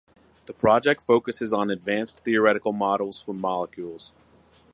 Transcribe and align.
The 0.47 0.53
project 0.53 0.99
focuses 0.99 1.53
on 1.53 1.69
advanced 1.69 2.21
theoretical 2.21 2.73
models 2.73 3.21
for 3.21 3.33
molecules. 3.33 4.11